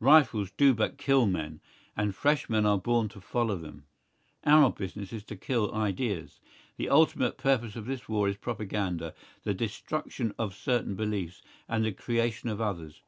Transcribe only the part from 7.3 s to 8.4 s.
purpose of this war is